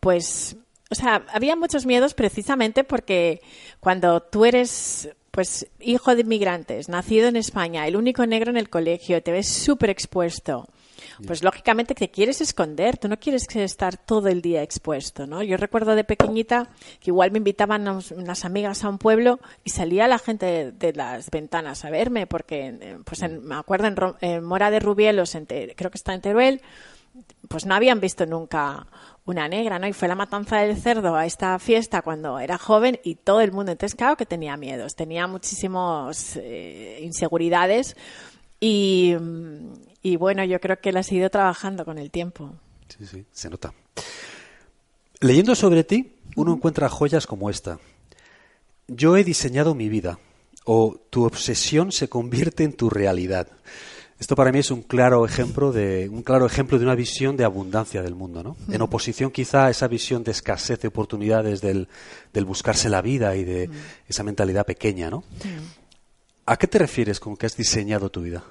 [0.00, 0.56] pues,
[0.90, 3.40] o sea, había muchos miedos precisamente porque
[3.78, 8.70] cuando tú eres pues hijo de inmigrantes, nacido en España, el único negro en el
[8.70, 10.68] colegio, te ves súper expuesto.
[11.26, 15.42] Pues lógicamente te quieres esconder, tú no quieres estar todo el día expuesto, ¿no?
[15.42, 16.70] Yo recuerdo de pequeñita
[17.00, 21.30] que igual me invitaban unas amigas a un pueblo y salía la gente de, las
[21.30, 25.36] ventanas a verme, porque eh, pues me acuerdo en, Mora de Rubielos,
[25.76, 26.62] creo que está en Teruel,
[27.48, 28.86] pues no habían visto nunca
[29.24, 29.86] una negra, ¿no?
[29.86, 33.52] Y fue la matanza del cerdo a esta fiesta cuando era joven y todo el
[33.52, 37.96] mundo, entonces claro que tenía miedos, tenía muchísimas eh, inseguridades
[38.60, 39.14] y,
[40.02, 42.54] y, bueno, yo creo que él ha ido trabajando con el tiempo.
[42.88, 43.74] Sí, sí, se nota.
[45.20, 47.78] Leyendo sobre ti, uno encuentra joyas como esta.
[48.88, 50.18] Yo he diseñado mi vida
[50.64, 53.48] o tu obsesión se convierte en tu realidad.
[54.24, 57.44] Esto para mí es un claro ejemplo de un claro ejemplo de una visión de
[57.44, 58.56] abundancia del mundo, ¿no?
[58.72, 61.88] En oposición quizá a esa visión de escasez de oportunidades del,
[62.46, 63.68] buscarse la vida y de
[64.08, 65.24] esa mentalidad pequeña, ¿no?
[66.46, 68.42] ¿A qué te refieres con que has diseñado tu vida?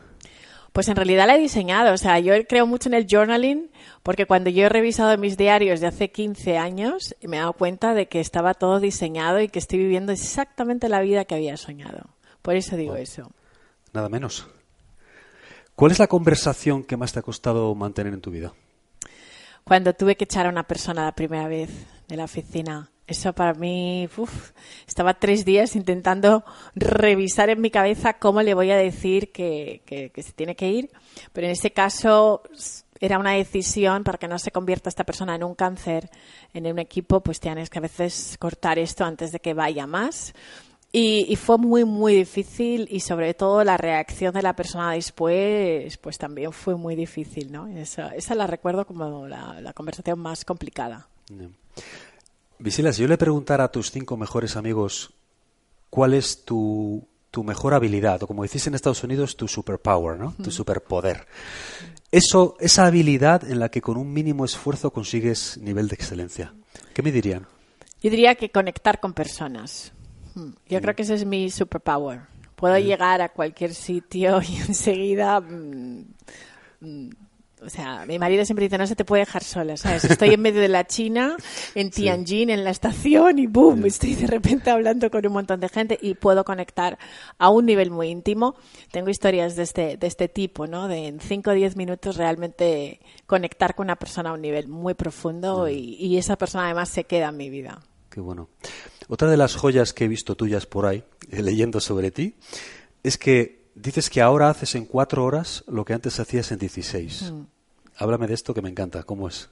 [0.74, 1.92] Pues en realidad la he diseñado.
[1.92, 3.72] O sea, yo creo mucho en el journaling
[4.04, 7.96] porque cuando yo he revisado mis diarios de hace 15 años me he dado cuenta
[7.96, 12.12] de que estaba todo diseñado y que estoy viviendo exactamente la vida que había soñado.
[12.44, 13.32] Por eso digo eso.
[13.92, 14.48] Nada menos.
[15.76, 18.54] ¿Cuál es la conversación que más te ha costado mantener en tu vida?
[19.64, 21.70] Cuando tuve que echar a una persona la primera vez
[22.08, 22.90] de la oficina.
[23.08, 24.52] Eso para mí, uf,
[24.88, 30.24] estaba tres días intentando revisar en mi cabeza cómo le voy a decir que, que,
[30.24, 30.92] se tiene que ir.
[31.34, 32.44] Pero en este caso
[33.00, 36.10] era una decisión para que no se convierta esta persona en un cáncer
[36.54, 40.34] en un equipo, pues tienes que a veces cortar esto antes de que vaya más.
[40.96, 46.20] Y, fue muy, muy difícil y sobre todo la reacción de la persona después, pues
[46.20, 47.66] también fue muy difícil, ¿no?
[47.66, 51.08] Esa, esa la recuerdo como la, conversación más complicada.
[52.60, 55.12] Visilas, si yo le preguntara a tus cinco mejores amigos
[55.90, 60.36] cuál es tu, tu mejor habilidad, o como decís en Estados Unidos, tu superpower, ¿no?
[60.44, 61.26] Tu superpoder.
[62.12, 66.54] Eso, esa habilidad en la que con un mínimo esfuerzo consigues nivel de excelencia.
[66.94, 67.48] ¿Qué me dirían?
[68.04, 69.92] Yo diría que conectar con personas.
[70.68, 72.22] Yo creo que ese es mi superpower.
[72.56, 76.06] Puedo llegar a cualquier sitio y enseguida, mm,
[76.80, 77.10] mm,
[77.66, 80.04] o sea, mi marido siempre dice, no se te puede dejar sola, ¿sabes?
[80.04, 81.38] Estoy en medio de la China,
[81.76, 85.70] en Tianjin, en la estación, y boom, estoy de repente hablando con un montón de
[85.70, 86.98] gente y puedo conectar
[87.38, 88.56] a un nivel muy íntimo.
[88.92, 90.88] Tengo historias de este, de este tipo, ¿no?
[90.88, 94.94] De en 5 o 10 minutos realmente conectar con una persona a un nivel muy
[94.94, 97.82] profundo y, y esa persona además se queda en mi vida.
[98.14, 98.48] Qué bueno.
[99.08, 102.36] Otra de las joyas que he visto tuyas por ahí, eh, leyendo sobre ti,
[103.02, 107.32] es que dices que ahora haces en cuatro horas lo que antes hacías en 16.
[107.32, 107.42] Mm.
[107.98, 109.02] Háblame de esto que me encanta.
[109.02, 109.50] ¿Cómo es?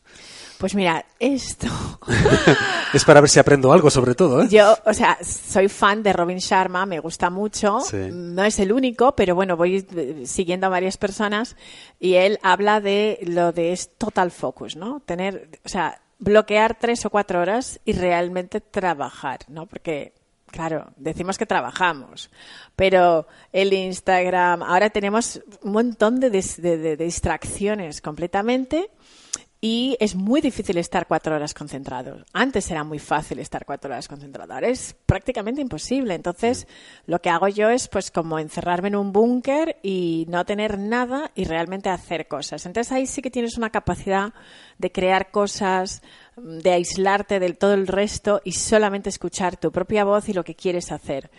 [0.60, 1.67] Pues mira, esto.
[2.93, 4.43] es para ver si aprendo algo, sobre todo.
[4.43, 4.47] ¿eh?
[4.50, 7.80] Yo, o sea, soy fan de Robin Sharma, me gusta mucho.
[8.12, 11.56] No es el único, pero bueno, voy eh, siguiendo a varias personas
[12.00, 15.00] y él habla de lo de es total focus, ¿no?
[15.00, 19.65] Tener, o sea, bloquear tres o cuatro horas y realmente trabajar, ¿no?
[19.65, 20.13] Porque
[20.51, 22.29] Claro, decimos que trabajamos,
[22.75, 26.29] pero el Instagram, ahora tenemos un montón de,
[26.99, 28.89] distracciones completamente
[29.63, 32.26] y es muy difícil estar cuatro horas concentrado.
[32.34, 36.15] Antes era muy fácil estar cuatro horas concentrado, ahora es prácticamente imposible.
[36.15, 36.67] Entonces,
[37.06, 41.30] lo que hago yo es pues como encerrarme en un búnker y no tener nada
[41.36, 42.65] y realmente hacer cosas.
[42.65, 44.34] Entonces ahí sí que tienes una capacidad
[44.80, 46.02] de crear cosas,
[46.43, 50.56] de aislarte del todo el resto y solamente escuchar tu propia voz y lo que
[50.56, 51.30] quieres hacer.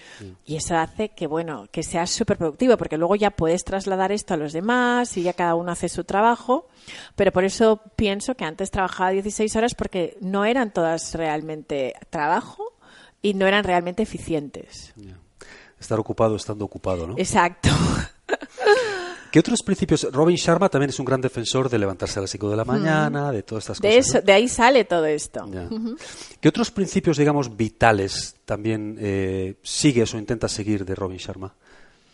[0.46, 4.34] Y eso hace que, bueno, que seas súper productivo, porque luego ya puedes trasladar esto
[4.34, 6.68] a los demás y ya cada uno hace su trabajo.
[7.16, 12.72] Pero por eso pienso que antes trabajaba 16 horas porque no eran todas realmente trabajo
[13.20, 14.92] y no eran realmente eficientes.
[15.80, 17.14] Estar ocupado estando ocupado, ¿no?
[17.18, 17.70] Exacto.
[19.32, 20.06] ¿Qué otros principios?
[20.12, 23.32] Robin Sharma también es un gran defensor de levantarse a las 5 de la mañana,
[23.32, 24.14] de todas estas de cosas.
[24.16, 25.48] Eso, De ahí sale todo esto.
[26.38, 31.54] ¿Qué otros principios, digamos, vitales también eh, sigues o intentas seguir de Robin Sharma?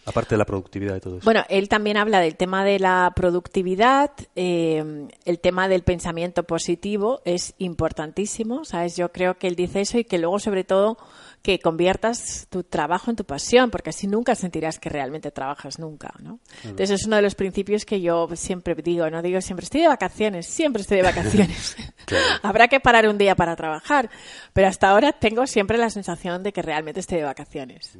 [0.06, 1.24] Aparte de la productividad y todo eso.
[1.24, 7.20] Bueno, él también habla del tema de la productividad, eh, el tema del pensamiento positivo
[7.24, 8.96] es importantísimo, ¿sabes?
[8.96, 10.96] Yo creo que él dice eso y que luego, sobre todo,
[11.42, 16.12] que conviertas tu trabajo en tu pasión, porque así nunca sentirás que realmente trabajas nunca,
[16.20, 16.40] ¿no?
[16.64, 19.88] Entonces es uno de los principios que yo siempre digo, no digo siempre estoy de
[19.88, 21.76] vacaciones, siempre estoy de vacaciones.
[22.42, 24.10] Habrá que parar un día para trabajar,
[24.52, 27.96] pero hasta ahora tengo siempre la sensación de que realmente estoy de vacaciones.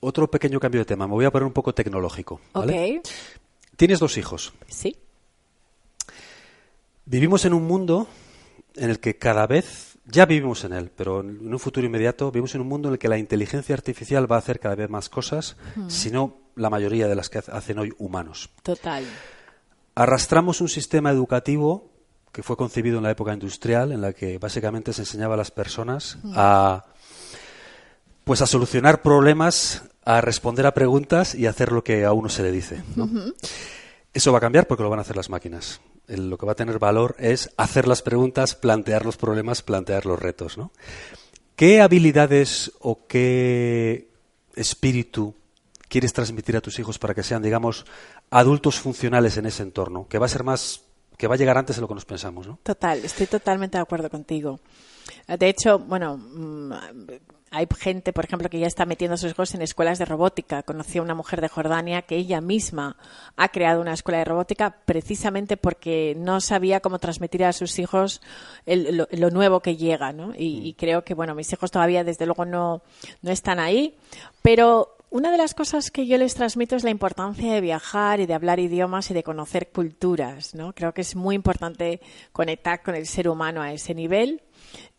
[0.00, 2.40] Otro pequeño cambio de tema, me voy a poner un poco tecnológico.
[2.54, 3.02] ¿vale?
[3.76, 4.52] Tienes dos hijos.
[4.68, 4.96] Sí.
[7.04, 8.08] Vivimos en un mundo
[8.76, 12.54] en el que cada vez ya vivimos en él, pero en un futuro inmediato vivimos
[12.54, 15.08] en un mundo en el que la inteligencia artificial va a hacer cada vez más
[15.08, 15.56] cosas,
[15.88, 18.50] si no la mayoría de las que hacen hoy humanos.
[18.62, 19.04] Total.
[19.94, 21.90] Arrastramos un sistema educativo
[22.32, 25.50] que fue concebido en la época industrial, en la que básicamente se enseñaba a las
[25.50, 26.84] personas a
[28.24, 32.28] pues a solucionar problemas, a responder a preguntas y a hacer lo que a uno
[32.28, 32.82] se le dice.
[34.12, 35.80] Eso va a cambiar porque lo van a hacer las máquinas
[36.16, 40.18] lo que va a tener valor es hacer las preguntas, plantear los problemas, plantear los
[40.18, 40.58] retos.
[40.58, 40.72] ¿no?
[41.56, 44.10] ¿Qué habilidades o qué
[44.54, 45.34] espíritu
[45.88, 47.84] quieres transmitir a tus hijos para que sean, digamos,
[48.30, 50.06] adultos funcionales en ese entorno?
[50.08, 50.82] Que va a ser más,
[51.16, 52.58] que va a llegar antes de lo que nos pensamos, ¿no?
[52.62, 54.60] Total, estoy totalmente de acuerdo contigo.
[55.26, 56.72] De hecho, bueno, mm,
[57.52, 60.62] hay gente, por ejemplo, que ya está metiendo a sus hijos en escuelas de robótica.
[60.62, 62.96] Conocí a una mujer de Jordania que ella misma
[63.36, 68.22] ha creado una escuela de robótica precisamente porque no sabía cómo transmitir a sus hijos
[68.66, 70.32] lo, nuevo que llega, ¿no?
[70.36, 72.82] Y, creo que, bueno, mis hijos todavía, desde luego, no,
[73.22, 73.96] no están ahí,
[74.42, 78.26] pero una de las cosas que yo les transmito es la importancia de viajar y
[78.26, 80.72] de hablar idiomas y de conocer culturas, ¿no?
[80.72, 84.40] Creo que es muy importante conectar con el ser humano a ese nivel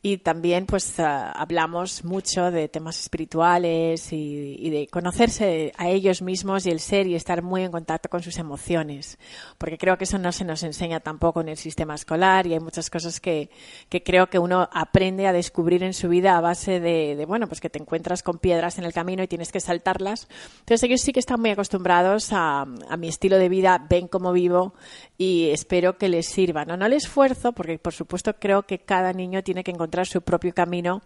[0.04, 6.66] y también pues ah, hablamos mucho de temas espirituales y, de conocerse a ellos mismos
[6.66, 9.20] y el ser y estar muy en contacto con sus emociones.
[9.60, 12.60] Porque creo que eso no se nos enseña tampoco en el sistema escolar y hay
[12.60, 13.52] muchas cosas que,
[13.90, 17.48] que creo que uno aprende a descubrir en su vida a base de, de, bueno
[17.48, 20.28] pues que te encuentras con piedras en el camino y tienes que saltarlas.
[20.62, 24.32] Entonces ellos sí que están muy acostumbrados a, a mi estilo de vida ven cómo
[24.32, 24.74] vivo
[25.20, 29.14] y espero que les sirva no no el esfuerzo porque por supuesto creo que cada
[29.14, 31.01] niño tiene que encontrar su propio camino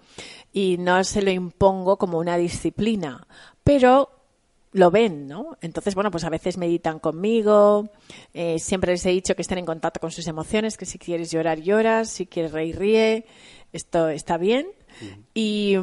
[0.53, 3.27] y no se lo impongo como una disciplina,
[3.63, 4.09] pero
[4.75, 5.57] lo ven, ¿no?
[5.61, 7.89] Entonces, bueno, pues a veces meditan conmigo,
[8.33, 11.31] eh, siempre les he dicho que estén en contacto con sus emociones, que si quieres
[11.31, 13.25] llorar, lloras, si quieres reír, ríe,
[13.71, 14.67] esto está bien.
[15.33, 15.75] Y,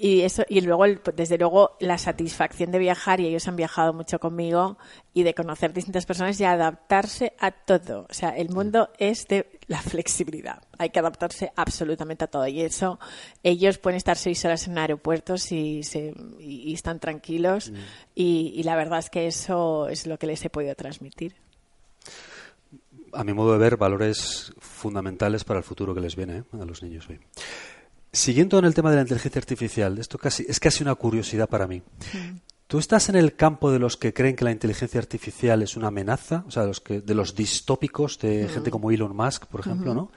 [0.00, 0.84] y, eso y luego
[1.16, 4.78] desde luego la satisfacción de viajar y ellos han viajado mucho conmigo
[5.12, 9.58] y de conocer distintas personas y adaptarse a todo o sea el mundo es de
[9.70, 12.98] la flexibilidad hay que adaptarse absolutamente a todo y eso
[13.44, 17.72] ellos pueden estar seis horas en aeropuertos y, se, y, están tranquilos
[18.16, 21.36] y, y la verdad es que eso es lo que les he podido transmitir
[23.12, 26.44] a mi modo de ver, valores fundamentales para el futuro que les viene ¿eh?
[26.60, 27.20] a los niños hoy.
[28.12, 31.66] Siguiendo en el tema de la inteligencia artificial, esto casi, es casi una curiosidad para
[31.68, 31.82] mí.
[32.70, 35.88] ¿Tú estás en el campo de los que creen que la inteligencia artificial es una
[35.88, 36.44] amenaza?
[36.46, 39.92] O sea, de los, que, de los distópicos de gente como Elon Musk, por ejemplo,
[39.92, 40.12] ¿no?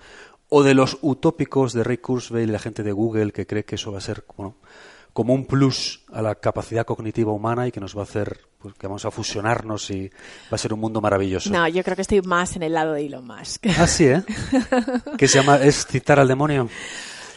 [0.49, 3.73] O de los utópicos de Ray Kurzweil y la gente de Google que cree que
[3.73, 7.97] eso va a ser como un plus a la capacidad cognitiva humana y que nos
[7.97, 11.49] va a hacer, pues, que vamos a fusionarnos y va a ser un mundo maravilloso.
[11.49, 13.65] No, yo creo que estoy más en el lado de Elon Musk.
[13.79, 14.23] Ah, sí, ¿eh?
[15.17, 15.57] ¿Qué se llama?
[15.57, 16.69] ¿Es citar al demonio?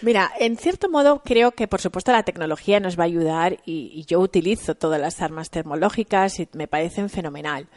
[0.02, 4.04] Mira, en cierto modo creo que por supuesto la tecnología nos va a ayudar y,
[4.06, 7.68] yo utilizo todas las armas termológicas y me parecen fenomenal.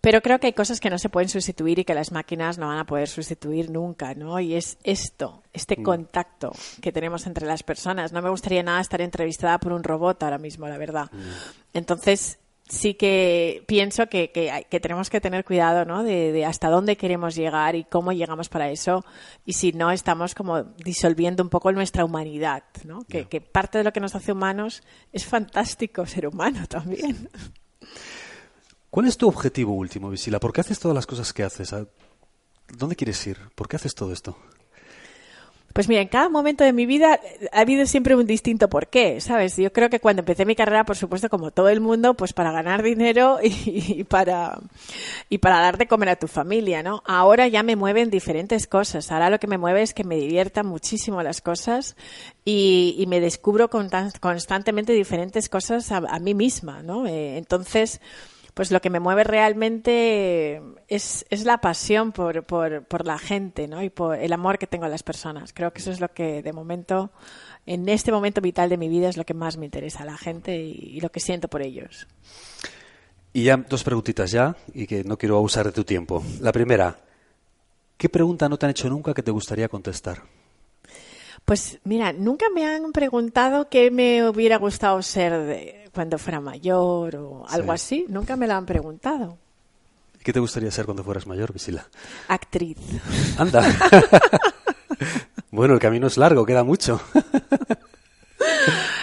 [0.00, 2.68] Pero creo que hay cosas que no se pueden sustituir y que las máquinas no
[2.68, 4.38] van a poder sustituir nunca, ¿no?
[4.40, 5.82] Y es esto, este mm.
[5.82, 8.12] contacto que tenemos entre las personas.
[8.12, 11.10] No me gustaría nada estar entrevistada por un robot ahora mismo, la verdad.
[11.12, 11.18] Mm.
[11.74, 16.02] Entonces, sí que pienso que, que, tenemos que tener cuidado ¿no?
[16.02, 19.04] De, hasta dónde queremos llegar y cómo llegamos para eso
[19.44, 23.04] y si no estamos como disolviendo un poco nuestra humanidad, ¿no?
[23.04, 27.28] Que, que parte de lo que nos hace humanos es fantástico ser humano también.
[28.90, 30.40] ¿Cuál es tu objetivo último, Visila?
[30.40, 31.74] ¿Por qué haces todas las cosas que haces?
[32.68, 33.38] ¿Dónde quieres ir?
[33.54, 34.36] ¿Por qué haces todo esto?
[35.76, 37.20] Pues mira, en cada momento de mi vida
[37.52, 39.58] ha habido siempre un distinto porqué, ¿sabes?
[39.58, 42.50] Yo creo que cuando empecé mi carrera, por supuesto, como todo el mundo, pues para
[42.50, 44.58] ganar dinero y, para
[45.28, 47.02] y para dar de comer a tu familia, ¿no?
[47.04, 49.12] Ahora ya me mueven diferentes cosas.
[49.12, 51.94] Ahora lo que me mueve es que me diviertan muchísimo las cosas
[52.42, 57.06] y, me descubro constantemente diferentes cosas a, mí misma, ¿no?
[57.06, 58.00] Eh, entonces
[58.56, 63.68] pues lo que me mueve realmente es, es la pasión por, por, por, la gente
[63.68, 63.82] ¿no?
[63.82, 65.52] y por el amor que tengo a las personas.
[65.52, 67.10] Creo que eso es lo que de momento,
[67.66, 70.16] en este momento vital de mi vida, es lo que más me interesa, a la
[70.16, 72.08] gente y, lo que siento por ellos.
[73.34, 76.24] Y ya dos preguntitas ya, y que no quiero abusar de tu tiempo.
[76.40, 76.98] La primera,
[77.98, 80.22] ¿qué pregunta no te han hecho nunca que te gustaría contestar?
[81.44, 87.16] Pues mira, nunca me han preguntado qué me hubiera gustado ser de, cuando fuera mayor
[87.16, 88.04] o algo así.
[88.08, 89.38] Nunca me lo han preguntado.
[90.22, 91.88] ¿Qué te gustaría ser cuando fueras mayor, Visila?
[92.28, 92.76] Actriz.
[93.38, 93.64] Anda.
[95.50, 97.00] bueno, el camino es largo, queda mucho.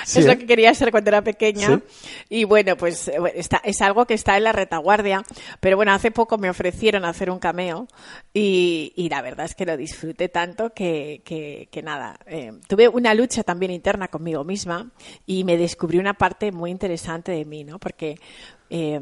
[0.04, 0.38] es lo ¿eh?
[0.38, 1.82] que quería ser cuando era pequeña.
[2.30, 5.24] Y bueno, pues está, es algo que está en la retaguardia.
[5.60, 7.88] Pero bueno, hace poco me ofrecieron hacer un cameo
[8.34, 12.18] y, y la verdad es que lo disfruté tanto que, que, nada.
[12.28, 14.92] Eh, tuve una lucha también interna conmigo misma
[15.26, 17.80] y me descubrí una parte muy interesante de mí, ¿no?
[17.80, 18.20] Porque.
[18.70, 19.00] Eh,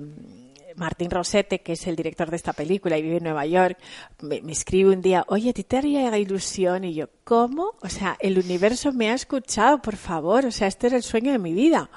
[0.76, 3.78] Martín Rosete, que es el director de esta película y vive en Nueva York,
[4.22, 6.84] me, escribe un día, oye, ¿a ti te haría ilusión?
[6.84, 7.76] Y yo, ¿cómo?
[7.82, 10.46] O sea, el universo me ha escuchado, por favor.
[10.46, 11.90] O sea, este era el sueño de mi vida.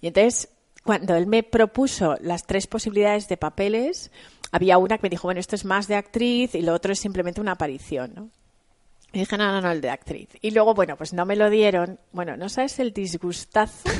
[0.00, 0.48] Y entonces,
[0.84, 4.10] cuando él me propuso las tres posibilidades de papeles,
[4.52, 6.98] había una que me dijo, bueno, esto es más de actriz y lo otro es
[6.98, 8.30] simplemente una aparición, ¿no?
[9.12, 10.28] Y dije, no, no, no, el de actriz.
[10.40, 11.98] Y luego, bueno, pues no me lo dieron.
[12.12, 13.90] Bueno, no sabes el disgustazo.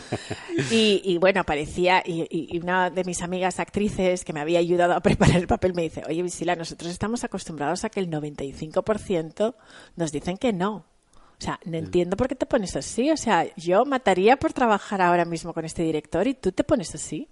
[0.70, 5.36] y, bueno, aparecía, y, una de mis amigas actrices que me había ayudado a preparar
[5.36, 9.54] el papel me dice, oye, Visila, nosotros estamos acostumbrados a que el 95%
[9.96, 10.74] nos dicen que no.
[10.74, 13.10] O sea, no entiendo por qué te pones así.
[13.10, 16.94] O sea, yo mataría por trabajar ahora mismo con este director y tú te pones
[16.94, 17.30] así.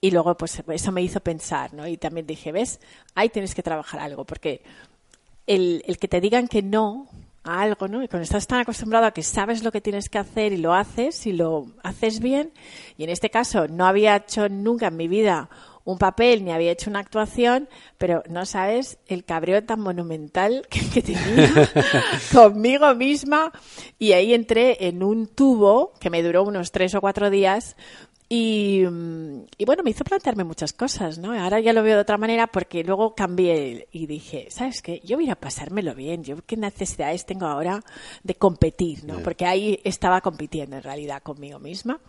[0.00, 1.86] Y luego, pues eso me hizo pensar, ¿no?
[1.86, 2.80] Y también dije, ¿ves?
[3.14, 4.62] Ahí tienes que trabajar algo, porque
[5.48, 7.08] el, el, que te digan que no
[7.42, 8.02] a algo, ¿no?
[8.02, 10.74] Y cuando estás tan acostumbrado a que sabes lo que tienes que hacer y lo
[10.74, 12.52] haces y lo haces bien,
[12.96, 15.48] y en este caso no había hecho nunca en mi vida
[15.88, 20.86] un papel ni había hecho una actuación, pero no sabes el cabreo tan monumental que,
[20.90, 21.50] que tenía
[22.32, 23.52] conmigo misma
[23.98, 27.74] y ahí entré en un tubo que me duró unos tres o cuatro días
[28.30, 28.82] y,
[29.56, 31.32] y, bueno, me hizo plantearme muchas cosas, ¿no?
[31.32, 35.00] Ahora ya lo veo de otra manera porque luego cambié y dije, ¿sabes qué?
[35.02, 36.22] Yo voy a pasármelo bien.
[36.24, 37.82] Yo qué necesidades tengo ahora
[38.22, 39.20] de competir, ¿no?
[39.20, 42.00] Porque ahí estaba compitiendo en realidad conmigo misma.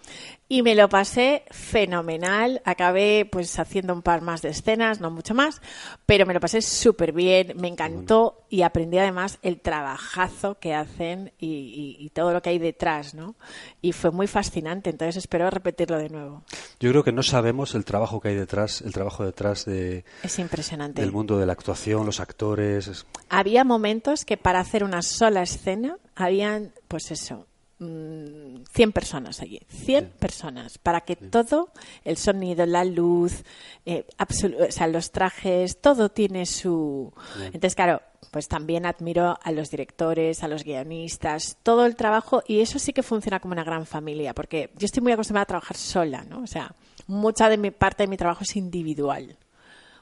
[0.49, 2.61] Y me lo pasé fenomenal.
[2.65, 5.61] Acabé pues haciendo un par más de escenas, no mucho más,
[6.05, 7.53] pero me lo pasé súper bien.
[7.55, 12.49] Me encantó y aprendí además el trabajazo que hacen y, y, y todo lo que
[12.49, 13.35] hay detrás, ¿no?
[13.81, 14.89] Y fue muy fascinante.
[14.89, 16.43] Entonces espero repetirlo de nuevo.
[16.79, 20.39] Yo creo que no sabemos el trabajo que hay detrás, el trabajo detrás de es
[20.39, 21.01] impresionante.
[21.01, 23.05] del mundo de la actuación, los actores.
[23.29, 27.47] Había momentos que para hacer una sola escena habían, pues eso,
[27.79, 31.69] 100 mm, personas allí, 100 personas, para que todo,
[32.03, 33.43] el sonido, la luz,
[33.85, 37.13] eh, o sea, los trajes, todo tiene su...
[37.45, 38.01] Entonces, claro,
[38.31, 42.93] pues también admiro a los directores, a los guionistas, todo el trabajo y eso sí
[42.93, 46.41] que funciona como una gran familia, porque yo estoy muy acostumbrada a trabajar sola, ¿no?
[46.41, 46.73] O sea,
[47.07, 49.35] mucha de mi parte de mi trabajo es individual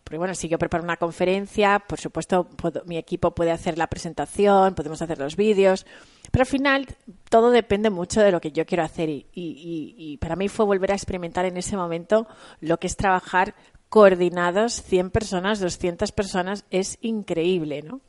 [0.03, 2.47] Porque bueno, si yo preparo una conferencia, por supuesto,
[2.85, 5.85] mi equipo puede hacer la presentación, podemos hacer los vídeos,
[6.31, 6.85] pero al final
[7.29, 10.91] todo depende mucho de lo que yo quiero hacer y, y para mí fue volver
[10.91, 12.27] a experimentar en ese momento
[12.59, 13.55] lo que es trabajar
[13.89, 18.01] coordinados 100 personas, 200 personas, es increíble, ¿no?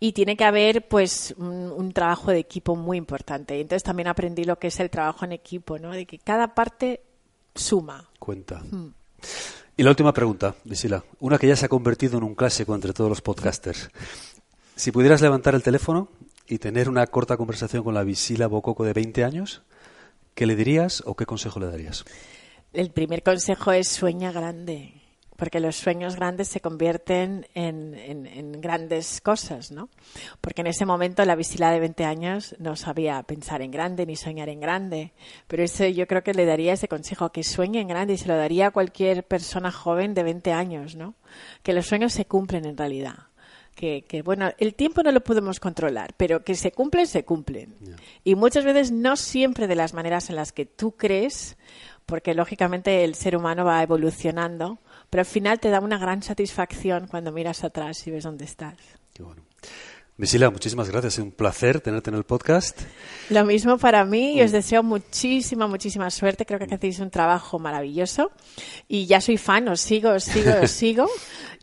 [0.00, 3.56] Y tiene que haber, pues, un, trabajo de equipo muy importante.
[3.56, 5.90] Y entonces también aprendí lo que es el trabajo en equipo, ¿no?
[5.90, 7.02] De que cada parte
[7.54, 8.08] suma.
[8.18, 8.60] Cuenta.
[8.70, 8.94] Mm.
[9.76, 11.02] Y la última pregunta, Visila.
[11.18, 13.90] Una que ya se ha convertido en un clásico entre todos los podcasters.
[14.76, 16.08] Si pudieras levantar el teléfono
[16.46, 19.62] y tener una corta conversación con la Visila Bococo de 20 años,
[20.34, 22.04] ¿qué le dirías o qué consejo le darías?
[22.72, 24.97] El primer consejo es sueña grande
[25.38, 29.88] porque los sueños grandes se convierten en, grandes cosas, ¿no?
[30.40, 34.16] Porque en ese momento la Visila de 20 años no sabía pensar en grande ni
[34.16, 35.12] soñar en grande,
[35.46, 38.26] pero eso yo creo que le daría ese consejo, que sueñe en grande y se
[38.26, 41.14] lo daría a cualquier persona joven de 20 años, ¿no?
[41.62, 43.28] Que los sueños se cumplen en realidad.
[43.76, 47.76] Que, bueno, el tiempo no lo podemos controlar, pero que se cumplen, se cumplen.
[48.24, 51.56] Y muchas veces no siempre de las maneras en las que tú crees,
[52.04, 54.80] porque lógicamente el ser humano va evolucionando,
[55.10, 58.76] pero al final te da una gran satisfacción cuando miras atrás y ves dónde estás.
[59.12, 59.42] Qué bueno.
[60.18, 61.14] Visila, muchísimas gracias.
[61.14, 62.80] Es un placer tenerte en el podcast.
[63.30, 66.44] Lo mismo para mí y os deseo muchísima, muchísima suerte.
[66.44, 68.32] Creo que hacéis un trabajo maravilloso.
[68.88, 71.06] Y ya soy fan, os sigo, os sigo, os sigo.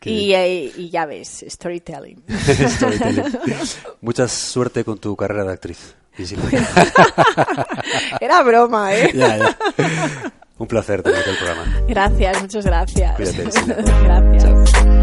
[0.06, 2.24] Eh, y, ya ves, storytelling.
[2.68, 3.24] storytelling.
[4.00, 5.94] Mucha suerte con tu carrera de actriz.
[6.16, 6.44] Visila.
[8.22, 9.10] Era broma, ¿eh?
[9.14, 9.58] Ya, ya.
[10.58, 11.64] Un placer tenerte el programa.
[11.88, 13.16] Gracias, muchas gracias.
[13.16, 13.44] Cuídate.
[14.04, 14.95] gracias.